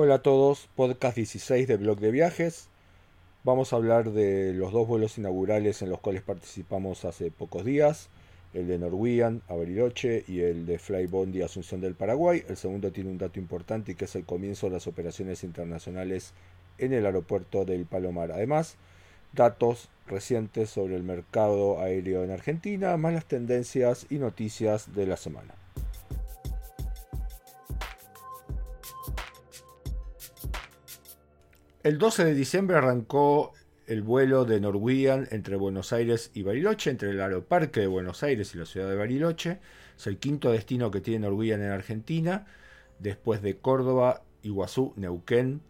[0.00, 2.68] Hola a todos, podcast 16 de Blog de Viajes.
[3.42, 8.08] Vamos a hablar de los dos vuelos inaugurales en los cuales participamos hace pocos días,
[8.54, 12.44] el de Norwegian a Bariloche y el de Flybondi Asunción del Paraguay.
[12.48, 16.32] El segundo tiene un dato importante que es el comienzo de las operaciones internacionales
[16.78, 18.30] en el aeropuerto del Palomar.
[18.30, 18.76] Además,
[19.32, 25.16] datos recientes sobre el mercado aéreo en Argentina, más las tendencias y noticias de la
[25.16, 25.56] semana.
[31.88, 33.54] El 12 de diciembre arrancó
[33.86, 38.54] el vuelo de Norwegian entre Buenos Aires y Bariloche, entre el aeroparque de Buenos Aires
[38.54, 39.58] y la ciudad de Bariloche.
[39.96, 42.44] Es el quinto destino que tiene Norwegian en Argentina,
[42.98, 45.62] después de Córdoba, Iguazú, Neuquén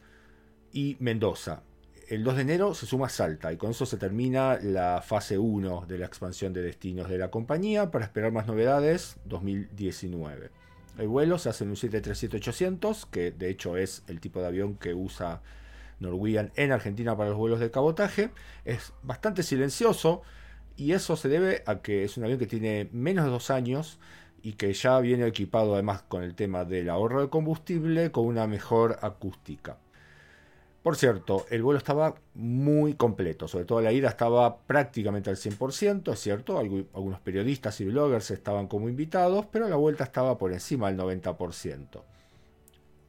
[0.73, 1.63] y Mendoza.
[2.09, 5.85] El 2 de enero se suma Salta y con eso se termina la fase 1
[5.87, 10.51] de la expansión de destinos de la compañía para esperar más novedades 2019.
[10.99, 14.75] El vuelo se hace en un 737-800, que de hecho es el tipo de avión
[14.75, 15.43] que usa
[16.01, 18.31] Norwegian en Argentina para los vuelos de cabotaje.
[18.65, 20.23] Es bastante silencioso
[20.77, 23.99] y eso se debe a que es un avión que tiene menos de dos años
[24.43, 28.47] y que ya viene equipado además con el tema del ahorro de combustible con una
[28.47, 29.79] mejor acústica.
[30.83, 36.13] Por cierto, el vuelo estaba muy completo, sobre todo la ida estaba prácticamente al 100%,
[36.13, 40.91] es cierto, algunos periodistas y bloggers estaban como invitados, pero la vuelta estaba por encima
[40.91, 42.03] del 90%.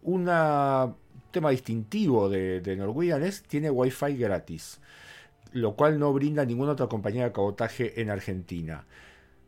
[0.01, 0.95] Una
[1.31, 4.79] tema distintivo de, de Norwegian es tiene Wi-Fi gratis,
[5.51, 8.85] lo cual no brinda ninguna otra compañía de cabotaje en Argentina.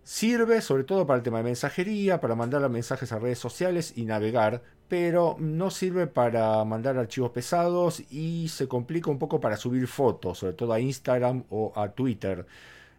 [0.03, 4.05] Sirve sobre todo para el tema de mensajería, para mandar mensajes a redes sociales y
[4.05, 9.87] navegar, pero no sirve para mandar archivos pesados y se complica un poco para subir
[9.87, 12.45] fotos, sobre todo a Instagram o a Twitter.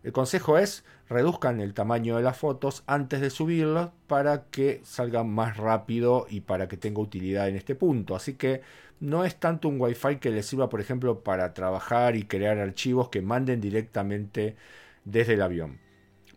[0.02, 5.30] El consejo es reduzcan el tamaño de las fotos antes de subirlas para que salgan
[5.30, 8.16] más rápido y para que tenga utilidad en este punto.
[8.16, 8.62] Así que
[8.98, 13.08] no es tanto un Wi-Fi que les sirva, por ejemplo, para trabajar y crear archivos
[13.10, 14.56] que manden directamente
[15.04, 15.78] desde el avión.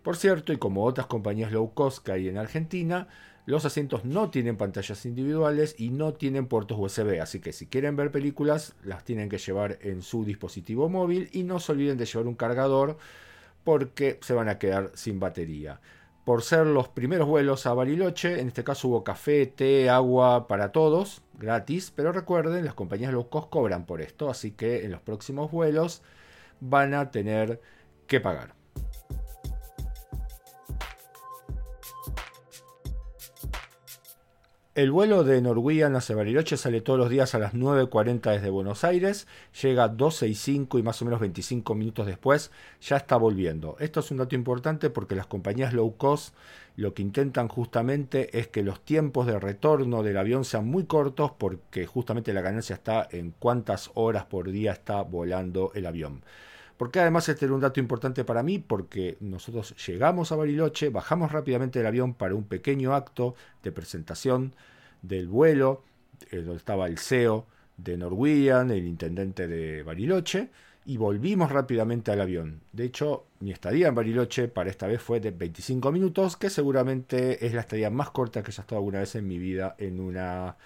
[0.04, 3.08] Por cierto, y como otras compañías low cost que hay en Argentina,
[3.48, 7.96] los asientos no tienen pantallas individuales y no tienen puertos USB, así que si quieren
[7.96, 12.06] ver películas las tienen que llevar en su dispositivo móvil y no se olviden de
[12.06, 12.98] llevar un cargador
[13.66, 15.82] porque se van a quedar sin batería.
[16.24, 20.72] Por ser los primeros vuelos a Bariloche, en este caso hubo café, té, agua para
[20.72, 25.52] todos, gratis, pero recuerden, las compañías low cobran por esto, así que en los próximos
[25.52, 26.02] vuelos
[26.62, 27.62] van a tener
[28.08, 28.55] que pagar.
[34.76, 38.84] El vuelo de Norwegian hacia Bariloche sale todos los días a las 9.40 desde Buenos
[38.84, 39.26] Aires,
[39.62, 43.78] llega 12 y 5 y más o menos 25 minutos después ya está volviendo.
[43.80, 46.36] Esto es un dato importante porque las compañías low cost
[46.76, 51.32] lo que intentan justamente es que los tiempos de retorno del avión sean muy cortos
[51.32, 56.22] porque justamente la ganancia está en cuántas horas por día está volando el avión.
[56.78, 61.32] Porque además este era un dato importante para mí porque nosotros llegamos a Bariloche, bajamos
[61.32, 64.54] rápidamente del avión para un pequeño acto de presentación
[65.02, 65.84] del vuelo,
[66.32, 67.46] eh, donde estaba el CEO
[67.78, 70.50] de Norwegian, el intendente de Bariloche,
[70.86, 72.62] y volvimos rápidamente al avión.
[72.72, 77.46] De hecho, mi estadía en Bariloche para esta vez fue de 25 minutos, que seguramente
[77.46, 80.58] es la estadía más corta que haya estado alguna vez en mi vida en una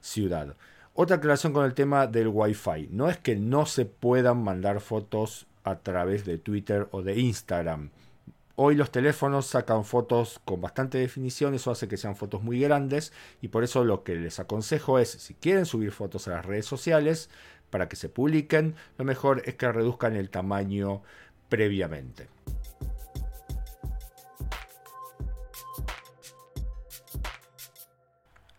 [0.00, 0.54] ciudad.
[0.92, 2.88] Otra aclaración con el tema del Wi-Fi.
[2.92, 7.90] No es que no se puedan mandar fotos a través de Twitter o de Instagram.
[8.56, 13.12] Hoy los teléfonos sacan fotos con bastante definición, eso hace que sean fotos muy grandes
[13.42, 16.64] y por eso lo que les aconsejo es, si quieren subir fotos a las redes
[16.64, 17.30] sociales
[17.70, 21.02] para que se publiquen, lo mejor es que reduzcan el tamaño
[21.48, 22.28] previamente.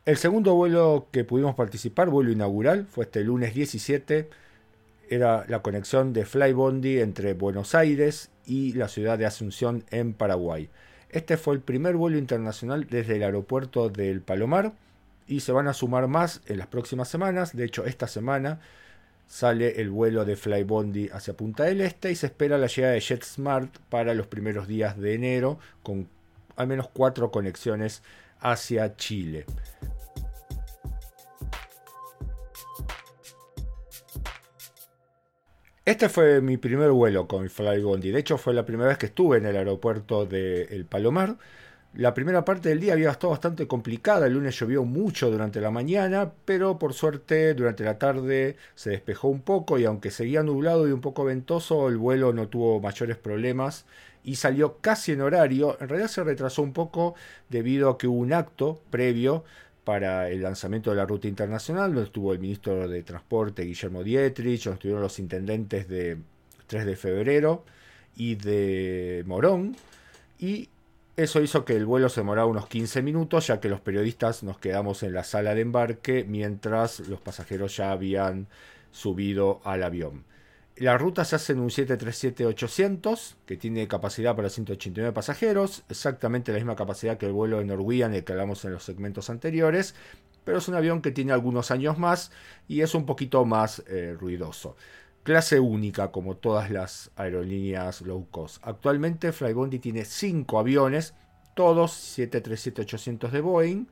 [0.03, 4.29] El segundo vuelo que pudimos participar, vuelo inaugural, fue este lunes 17
[5.15, 10.69] era la conexión de Flybondi entre Buenos Aires y la ciudad de Asunción en Paraguay.
[11.09, 14.73] Este fue el primer vuelo internacional desde el aeropuerto del Palomar
[15.27, 17.55] y se van a sumar más en las próximas semanas.
[17.55, 18.59] De hecho, esta semana
[19.27, 22.99] sale el vuelo de Flybondi hacia Punta del Este y se espera la llegada de
[22.99, 26.07] JetSmart para los primeros días de enero con
[26.55, 28.03] al menos cuatro conexiones
[28.39, 29.45] hacia Chile.
[35.85, 38.09] Este fue mi primer vuelo con Flybondi.
[38.09, 41.37] De hecho, fue la primera vez que estuve en el aeropuerto de El Palomar.
[41.93, 44.25] La primera parte del día había estado bastante complicada.
[44.25, 49.27] El lunes llovió mucho durante la mañana, pero por suerte durante la tarde se despejó
[49.27, 53.17] un poco y aunque seguía nublado y un poco ventoso, el vuelo no tuvo mayores
[53.17, 53.85] problemas
[54.23, 55.77] y salió casi en horario.
[55.79, 57.13] En realidad se retrasó un poco
[57.49, 59.43] debido a que hubo un acto previo
[59.85, 64.63] para el lanzamiento de la ruta internacional, donde estuvo el ministro de Transporte Guillermo Dietrich,
[64.65, 66.17] donde estuvieron los intendentes de
[66.67, 67.63] 3 de febrero
[68.17, 69.77] y de Morón,
[70.39, 70.69] y
[71.15, 74.57] eso hizo que el vuelo se demorara unos 15 minutos, ya que los periodistas nos
[74.57, 78.47] quedamos en la sala de embarque mientras los pasajeros ya habían
[78.91, 80.25] subido al avión.
[80.77, 86.57] La ruta se hace en un 737-800 que tiene capacidad para 189 pasajeros, exactamente la
[86.57, 89.95] misma capacidad que el vuelo de Norwegian, el que hablamos en los segmentos anteriores,
[90.43, 92.31] pero es un avión que tiene algunos años más
[92.67, 94.75] y es un poquito más eh, ruidoso.
[95.23, 98.57] Clase única como todas las aerolíneas low cost.
[98.61, 101.13] Actualmente Flybondi tiene 5 aviones,
[101.55, 103.85] todos 737-800 de Boeing.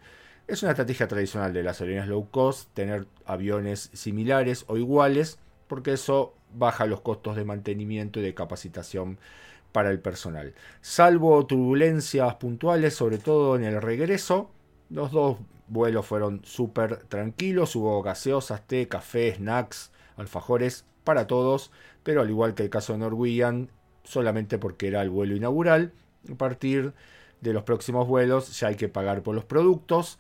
[0.48, 5.40] Es una estrategia tradicional de las aerolíneas low cost tener aviones similares o iguales
[5.74, 9.18] porque eso baja los costos de mantenimiento y de capacitación
[9.72, 10.54] para el personal.
[10.82, 14.52] Salvo turbulencias puntuales, sobre todo en el regreso,
[14.92, 21.72] los dos vuelos fueron súper tranquilos, hubo gaseosas, té, café, snacks, alfajores para todos,
[22.04, 23.72] pero al igual que el caso de Norwegian,
[24.04, 25.92] solamente porque era el vuelo inaugural,
[26.32, 26.94] a partir
[27.42, 30.20] de los próximos vuelos ya hay que pagar por los productos,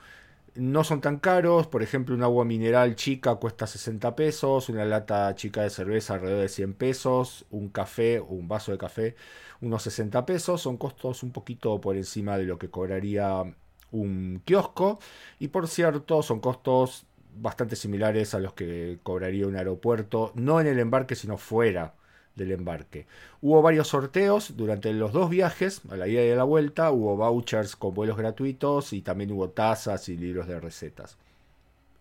[0.55, 5.33] no son tan caros, por ejemplo un agua mineral chica cuesta 60 pesos, una lata
[5.35, 9.15] chica de cerveza alrededor de 100 pesos, un café o un vaso de café
[9.63, 13.43] unos 60 pesos, son costos un poquito por encima de lo que cobraría
[13.91, 14.99] un kiosco.
[15.39, 20.67] Y por cierto son costos bastante similares a los que cobraría un aeropuerto, no en
[20.67, 21.95] el embarque sino fuera
[22.35, 23.05] del embarque.
[23.41, 27.15] Hubo varios sorteos durante los dos viajes, a la ida y a la vuelta, hubo
[27.15, 31.17] vouchers con vuelos gratuitos y también hubo tazas y libros de recetas.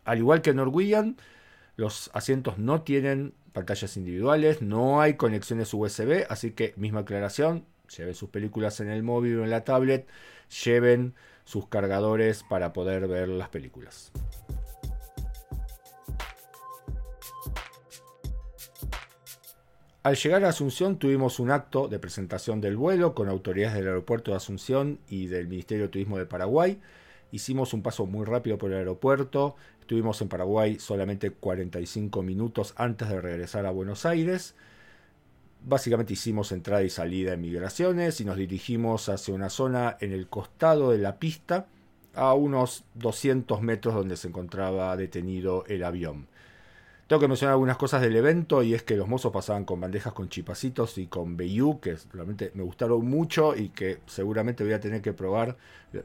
[0.05, 1.17] Al igual que Norwegian,
[1.77, 7.65] los asientos no tienen pantallas individuales, no hay conexiones USB, así que misma aclaración,
[7.97, 10.07] lleven sus películas en el móvil o en la tablet,
[10.65, 11.15] lleven
[11.45, 14.13] sus cargadores para poder ver las películas.
[20.05, 24.33] Al llegar a Asunción tuvimos un acto de presentación del vuelo con autoridades del aeropuerto
[24.33, 26.81] de Asunción y del Ministerio de Turismo de Paraguay.
[27.31, 29.55] Hicimos un paso muy rápido por el aeropuerto.
[29.81, 34.57] Estuvimos en Paraguay solamente 45 minutos antes de regresar a Buenos Aires.
[35.65, 40.27] Básicamente hicimos entrada y salida de migraciones y nos dirigimos hacia una zona en el
[40.27, 41.67] costado de la pista
[42.17, 46.27] a unos 200 metros donde se encontraba detenido el avión.
[47.07, 50.13] Tengo que mencionar algunas cosas del evento y es que los mozos pasaban con bandejas
[50.13, 54.81] con chipacitos y con Bayou, que realmente me gustaron mucho y que seguramente voy a
[54.81, 55.57] tener que probar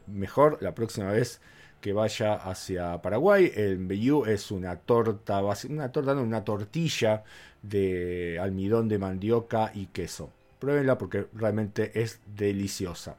[0.06, 1.40] mejor la próxima vez
[1.80, 3.52] que vaya hacia Paraguay.
[3.54, 7.24] El Bayou es una torta, una torta, no, una tortilla
[7.62, 10.30] de almidón de mandioca y queso.
[10.58, 13.16] Pruébenla porque realmente es deliciosa.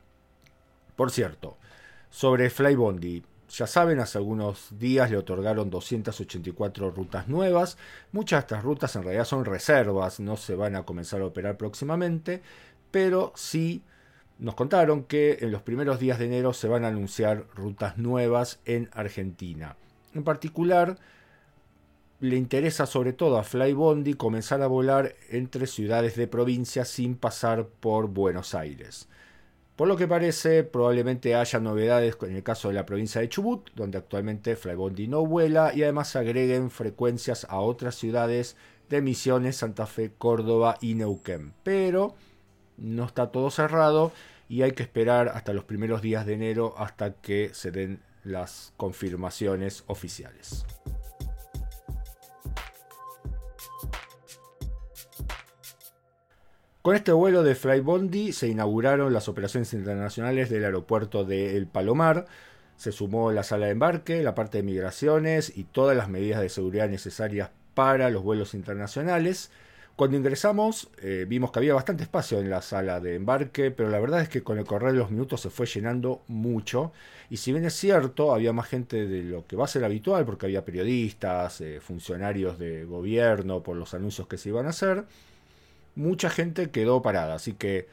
[0.96, 1.58] Por cierto,
[2.10, 7.78] sobre Flybondi, ya saben, hace algunos días le otorgaron 284 rutas nuevas.
[8.12, 11.58] Muchas de estas rutas en realidad son reservas, no se van a comenzar a operar
[11.58, 12.42] próximamente,
[12.92, 13.84] pero sí
[14.38, 18.60] nos contaron que en los primeros días de enero se van a anunciar rutas nuevas
[18.66, 19.76] en Argentina.
[20.14, 20.98] En particular,
[22.22, 27.66] le interesa sobre todo a Flybondi comenzar a volar entre ciudades de provincia sin pasar
[27.66, 29.08] por Buenos Aires.
[29.80, 33.70] Por lo que parece, probablemente haya novedades en el caso de la provincia de Chubut,
[33.76, 38.58] donde actualmente Flybondi no vuela, y además agreguen frecuencias a otras ciudades
[38.90, 41.54] de Misiones, Santa Fe, Córdoba y Neuquén.
[41.64, 42.14] Pero
[42.76, 44.12] no está todo cerrado
[44.50, 48.74] y hay que esperar hasta los primeros días de enero hasta que se den las
[48.76, 50.66] confirmaciones oficiales.
[56.90, 62.26] Con este vuelo de Flybondi se inauguraron las operaciones internacionales del aeropuerto de El Palomar.
[62.78, 66.50] Se sumó la sala de embarque, la parte de migraciones y todas las medidas de
[66.50, 69.52] seguridad necesarias para los vuelos internacionales.
[69.96, 74.00] Cuando ingresamos eh, vimos que había bastante espacio en la sala de embarque, pero la
[74.00, 76.92] verdad es que con el correr de los minutos se fue llenando mucho.
[77.30, 80.26] Y si bien es cierto, había más gente de lo que va a ser habitual,
[80.26, 85.06] porque había periodistas, eh, funcionarios de gobierno por los anuncios que se iban a hacer,
[85.96, 87.36] mucha gente quedó parada.
[87.36, 87.88] Así que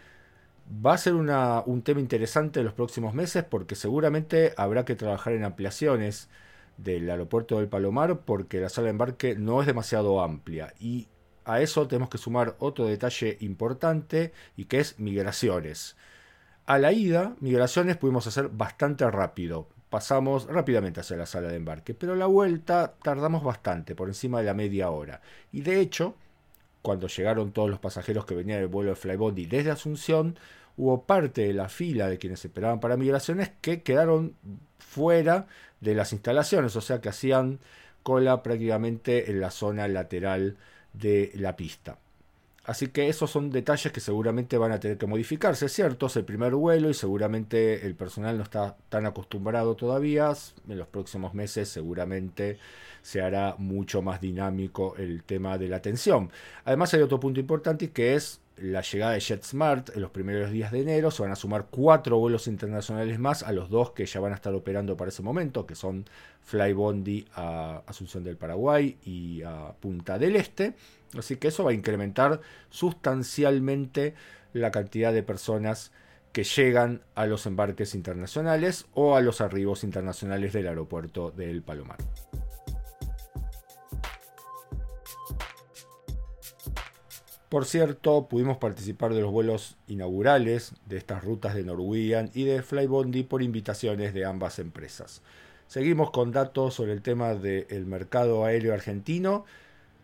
[0.84, 5.32] va a ser un tema interesante en los próximos meses porque seguramente habrá que trabajar
[5.32, 6.28] en ampliaciones
[6.76, 11.08] del aeropuerto del Palomar porque la sala de embarque no es demasiado amplia y
[11.44, 15.96] a eso tenemos que sumar otro detalle importante y que es migraciones.
[16.66, 19.68] A la ida, migraciones pudimos hacer bastante rápido.
[19.88, 24.46] Pasamos rápidamente hacia la sala de embarque, pero la vuelta tardamos bastante, por encima de
[24.46, 25.20] la media hora.
[25.52, 26.16] Y de hecho,
[26.86, 30.38] cuando llegaron todos los pasajeros que venían del vuelo de Flybondi desde Asunción,
[30.76, 34.36] hubo parte de la fila de quienes esperaban para migraciones que quedaron
[34.78, 35.48] fuera
[35.80, 37.58] de las instalaciones, o sea que hacían
[38.04, 40.58] cola prácticamente en la zona lateral
[40.92, 41.98] de la pista.
[42.62, 46.06] Así que esos son detalles que seguramente van a tener que modificarse, ¿cierto?
[46.06, 50.32] Es el primer vuelo y seguramente el personal no está tan acostumbrado todavía.
[50.68, 52.58] En los próximos meses seguramente
[53.06, 56.28] se hará mucho más dinámico el tema de la atención.
[56.64, 60.72] Además hay otro punto importante que es la llegada de JetSmart en los primeros días
[60.72, 61.12] de enero.
[61.12, 64.34] Se van a sumar cuatro vuelos internacionales más a los dos que ya van a
[64.34, 66.04] estar operando para ese momento, que son
[66.40, 70.74] Flybondi a Asunción del Paraguay y a Punta del Este.
[71.16, 74.14] Así que eso va a incrementar sustancialmente
[74.52, 75.92] la cantidad de personas
[76.32, 81.98] que llegan a los embarques internacionales o a los arribos internacionales del aeropuerto del Palomar.
[87.48, 92.62] Por cierto, pudimos participar de los vuelos inaugurales de estas rutas de Norwegian y de
[92.62, 95.22] Flybondi por invitaciones de ambas empresas.
[95.68, 99.44] Seguimos con datos sobre el tema del mercado aéreo argentino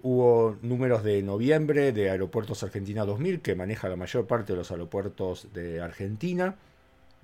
[0.05, 4.73] Hubo números de noviembre de Aeropuertos Argentina 2000, que maneja la mayor parte de los
[4.73, 6.57] aeropuertos de Argentina.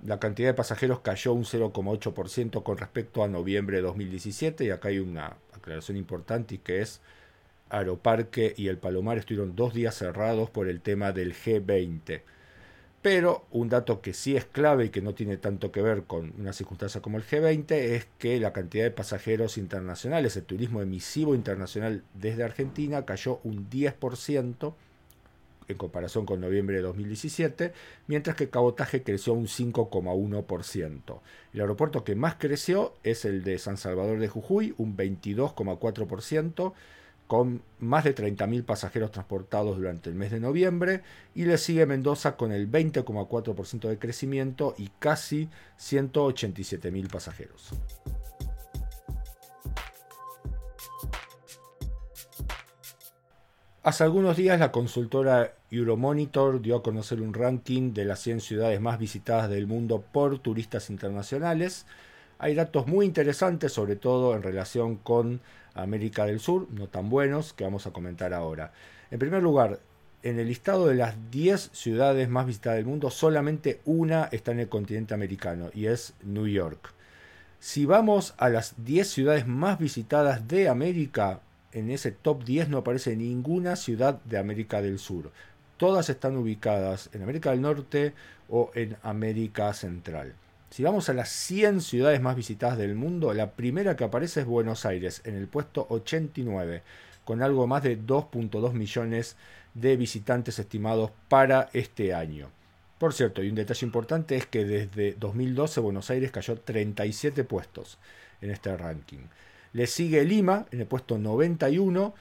[0.05, 4.63] La cantidad de pasajeros cayó un 0,8% con respecto a noviembre de 2017.
[4.63, 7.01] Y acá hay una aclaración importante y que es
[7.69, 12.21] Aeroparque y el Palomar estuvieron dos días cerrados por el tema del G20.
[13.01, 16.33] Pero un dato que sí es clave y que no tiene tanto que ver con
[16.37, 21.33] una circunstancia como el G20 es que la cantidad de pasajeros internacionales, el turismo emisivo
[21.33, 24.73] internacional desde Argentina cayó un 10%
[25.69, 27.73] en comparación con noviembre de 2017,
[28.07, 31.19] mientras que el cabotaje creció un 5,1%.
[31.53, 36.73] El aeropuerto que más creció es el de San Salvador de Jujuy, un 22,4%,
[37.29, 41.03] con más de 30.000 pasajeros transportados durante el mes de noviembre
[41.35, 47.69] y le sigue Mendoza con el 20,4% de crecimiento y casi 187.000 pasajeros.
[53.83, 58.81] Hace algunos días la consultora Euromonitor dio a conocer un ranking de las 100 ciudades
[58.81, 61.85] más visitadas del mundo por turistas internacionales.
[62.39, 65.41] Hay datos muy interesantes, sobre todo en relación con
[65.81, 68.71] América del Sur, no tan buenos, que vamos a comentar ahora.
[69.11, 69.79] En primer lugar,
[70.23, 74.59] en el listado de las 10 ciudades más visitadas del mundo, solamente una está en
[74.59, 76.93] el continente americano y es New York.
[77.59, 82.79] Si vamos a las 10 ciudades más visitadas de América, en ese top 10 no
[82.79, 85.31] aparece ninguna ciudad de América del Sur.
[85.77, 88.13] Todas están ubicadas en América del Norte
[88.49, 90.33] o en América Central.
[90.69, 94.45] Si vamos a las 100 ciudades más visitadas del mundo, la primera que aparece es
[94.45, 96.83] Buenos Aires, en el puesto 89,
[97.25, 99.35] con algo más de 2.2 millones
[99.73, 102.51] de visitantes estimados para este año.
[102.99, 107.97] Por cierto, y un detalle importante es que desde 2012 Buenos Aires cayó 37 puestos
[108.39, 109.25] en este ranking.
[109.73, 112.13] Le sigue Lima en el puesto 91,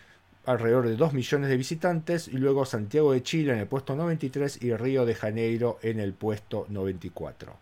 [0.46, 4.62] alrededor de 2 millones de visitantes, y luego Santiago de Chile en el puesto 93
[4.62, 7.58] y Río de Janeiro en el puesto 94.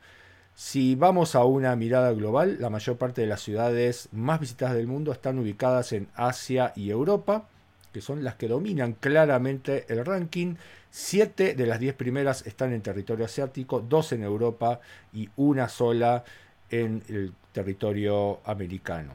[0.59, 4.87] Si vamos a una mirada global, la mayor parte de las ciudades más visitadas del
[4.87, 7.47] mundo están ubicadas en Asia y Europa,
[7.93, 10.55] que son las que dominan claramente el ranking.
[10.91, 14.81] Siete de las diez primeras están en territorio asiático, dos en Europa
[15.13, 16.25] y una sola
[16.71, 19.13] en el territorio americano.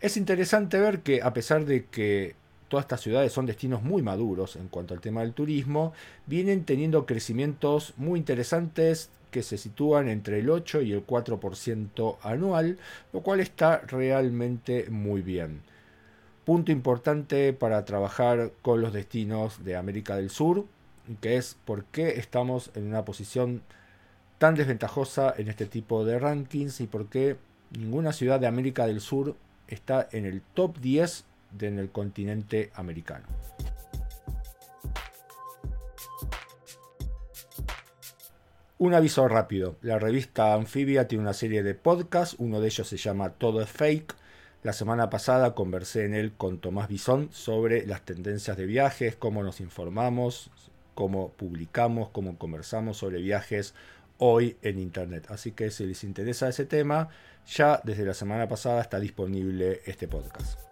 [0.00, 2.34] Es interesante ver que a pesar de que
[2.66, 5.92] todas estas ciudades son destinos muy maduros en cuanto al tema del turismo,
[6.26, 12.78] vienen teniendo crecimientos muy interesantes que se sitúan entre el 8 y el 4% anual,
[13.12, 15.62] lo cual está realmente muy bien.
[16.44, 20.64] Punto importante para trabajar con los destinos de América del Sur,
[21.20, 23.62] que es por qué estamos en una posición
[24.38, 27.36] tan desventajosa en este tipo de rankings y por qué
[27.76, 31.24] ninguna ciudad de América del Sur está en el top 10
[31.60, 33.26] en el continente americano.
[38.80, 39.76] Un aviso rápido.
[39.82, 43.68] La revista Anfibia tiene una serie de podcasts, uno de ellos se llama Todo es
[43.68, 44.14] Fake.
[44.62, 49.42] La semana pasada conversé en él con Tomás Bisón sobre las tendencias de viajes, cómo
[49.42, 50.52] nos informamos,
[50.94, 53.74] cómo publicamos, cómo conversamos sobre viajes
[54.18, 55.26] hoy en Internet.
[55.28, 57.08] Así que si les interesa ese tema,
[57.48, 60.67] ya desde la semana pasada está disponible este podcast.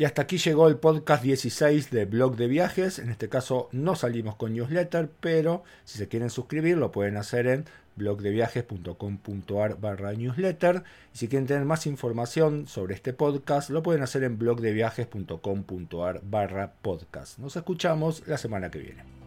[0.00, 2.98] Y hasta aquí llegó el podcast 16 de Blog de Viajes.
[2.98, 7.46] En este caso no salimos con newsletter, pero si se quieren suscribir lo pueden hacer
[7.46, 7.66] en
[7.96, 10.84] blogdeviajes.com.ar barra newsletter.
[11.12, 16.72] Y si quieren tener más información sobre este podcast, lo pueden hacer en blogdeviajes.com.ar barra
[16.80, 17.38] podcast.
[17.38, 19.19] Nos escuchamos la semana que viene.